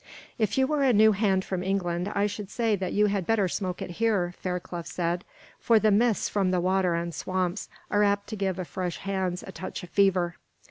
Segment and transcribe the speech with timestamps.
[0.39, 3.47] "If you were a new hand from England, I should say that you had better
[3.47, 5.23] smoke it here," Fairclough said;
[5.59, 9.51] "for the mists from the water and swamps are apt to give fresh hands a
[9.51, 10.37] touch of fever."